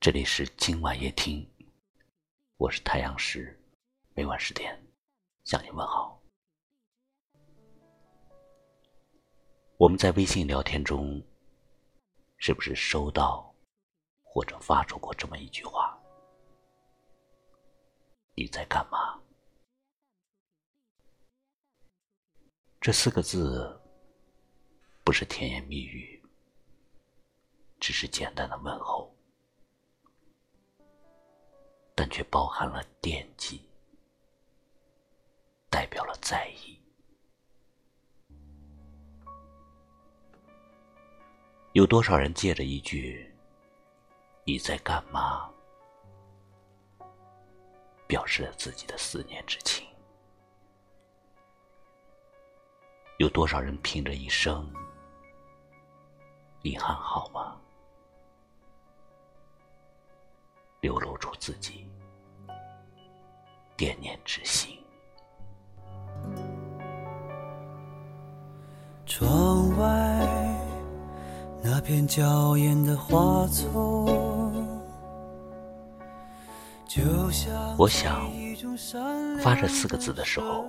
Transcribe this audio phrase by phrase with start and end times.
[0.00, 1.44] 这里是今晚夜听，
[2.56, 3.60] 我是太阳石，
[4.14, 4.80] 每晚十点
[5.42, 6.22] 向你问好。
[9.76, 11.20] 我们在微信聊天中，
[12.36, 13.52] 是不是收到
[14.22, 15.98] 或者发出过这么一句话？
[18.36, 19.20] 你在干嘛？
[22.80, 23.82] 这四个字
[25.02, 26.22] 不是甜言蜜语，
[27.80, 29.12] 只是简单的问候。
[31.98, 33.68] 但却包含了惦记，
[35.68, 36.80] 代表了在意。
[41.72, 43.28] 有多少人借着一句
[44.46, 45.52] “你在干嘛”，
[48.06, 49.84] 表示了自己的思念之情？
[53.16, 54.72] 有多少人凭着一声
[56.62, 57.60] “你还好吗”，
[60.80, 61.87] 流露出自己？
[63.78, 64.76] 惦念之心。
[69.06, 70.26] 窗外
[71.62, 74.04] 那片娇艳的花丛，
[77.78, 78.28] 我想
[79.38, 80.64] 发这四个字的时候，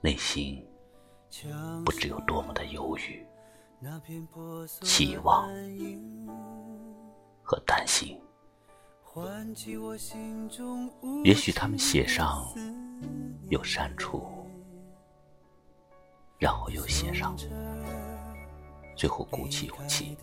[0.00, 0.66] 内心
[1.84, 3.24] 不知有多么的犹豫、
[4.82, 5.48] 期望
[7.40, 8.20] 和担心。
[11.24, 12.46] 也许他们写上，
[13.48, 14.22] 又删除，
[16.38, 17.36] 然后又写上，
[18.96, 20.16] 最后鼓起勇气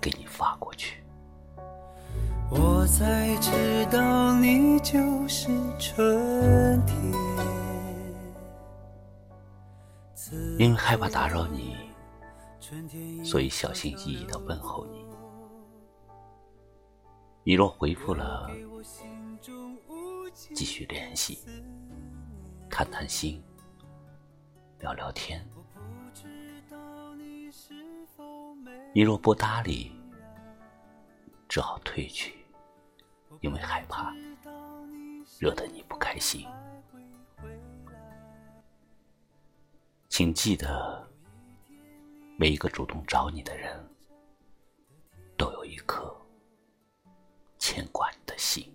[0.00, 1.02] 给你发过去。
[2.48, 5.48] 我才知道你就是
[5.80, 6.96] 春天，
[10.56, 11.74] 因为害怕打扰你，
[13.24, 15.01] 所以小心翼翼的问候你。
[17.44, 18.48] 你若回复了，
[20.54, 21.40] 继续联系，
[22.70, 23.42] 谈谈心，
[24.78, 25.44] 聊聊天。
[28.94, 29.90] 你若不搭理，
[31.48, 32.46] 只好退去，
[33.40, 34.14] 因为害怕
[35.40, 36.46] 惹得你不开心。
[40.08, 41.10] 请记得，
[42.36, 43.84] 每一个主动找你的人，
[45.36, 46.16] 都有一颗。
[47.72, 48.70] 牵挂你的心，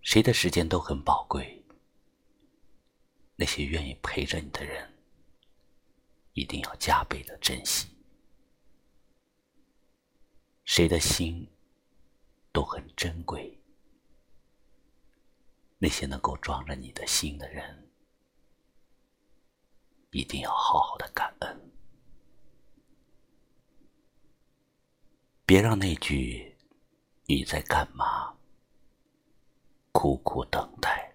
[0.00, 1.60] 谁的时间都很宝贵。
[3.34, 4.88] 那些愿意陪着你的人，
[6.34, 7.88] 一定要加倍的珍惜。
[10.66, 11.44] 谁的心
[12.52, 13.60] 都很珍贵，
[15.78, 17.90] 那些能够装着你的心的人，
[20.12, 21.71] 一定要好好的感恩。
[25.52, 26.56] 别让那句
[27.28, 28.34] “你在干嘛”
[29.92, 31.14] 苦苦等待，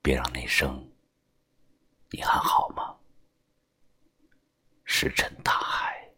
[0.00, 0.88] 别让那声
[2.12, 2.96] “你还好吗”
[4.86, 6.08] 石沉大海。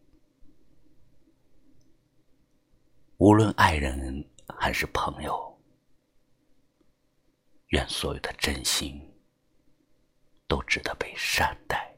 [3.16, 5.58] 无论爱人还是朋友，
[7.68, 9.00] 愿所有的真心
[10.46, 11.88] 都值得被善待。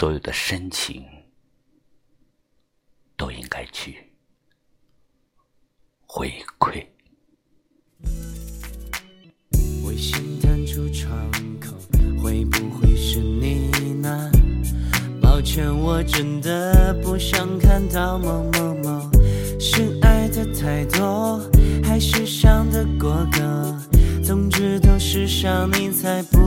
[0.00, 1.04] 所有的深情
[3.18, 3.98] 都应该去
[6.06, 6.86] 回馈。
[9.84, 11.76] 微信弹出窗口，
[12.18, 14.30] 会不会是你呢？
[15.20, 19.10] 抱歉，我真的不想看到某某某。
[19.60, 21.38] 是爱的太多，
[21.84, 23.38] 还是想得过够？
[24.24, 26.39] 总之都是想你，才不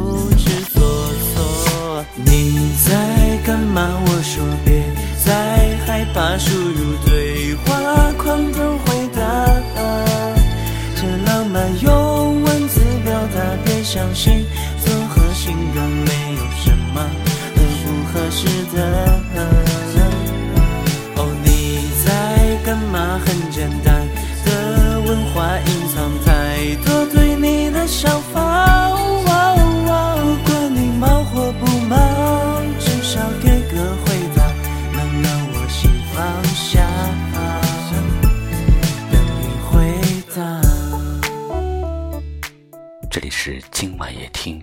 [43.24, 44.62] 里是今晚夜听，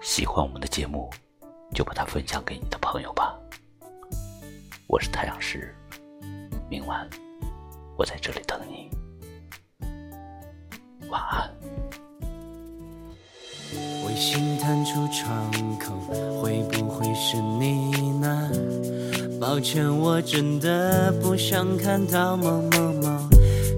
[0.00, 1.10] 喜欢我们的节目，
[1.74, 3.38] 就把它分享给你的朋友吧。
[4.86, 5.76] 我是太阳石，
[6.70, 7.06] 明晚
[7.98, 8.88] 我在这里等你，
[11.10, 11.50] 晚安。
[14.06, 15.94] 微信弹出窗口，
[16.40, 18.50] 会不会是你呢？
[19.38, 23.28] 抱歉，我真的不想看到某某某。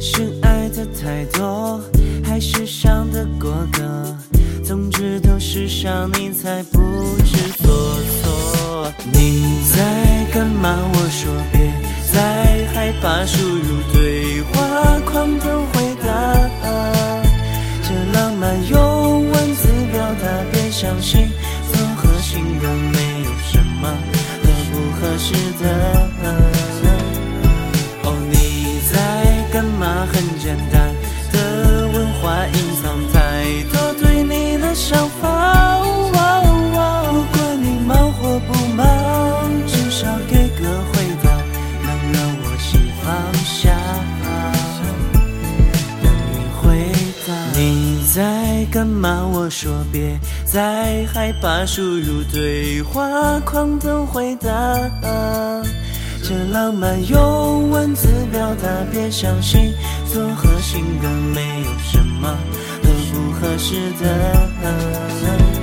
[0.01, 1.81] 深爱的太多，
[2.35, 3.81] 还是上的过客？
[4.65, 6.81] 总之都是想你才不
[7.25, 8.93] 知所措。
[9.13, 10.77] 你在干嘛？
[10.77, 11.73] 我说别
[12.13, 15.47] 再害怕输入对话框的
[48.75, 49.25] 干嘛？
[49.25, 54.51] 我说别再害怕输入对话框等回答。
[56.25, 59.73] 这浪漫用文字表达，别相信，
[60.13, 62.37] 综合性的没有什么
[62.83, 65.54] 合不合适的。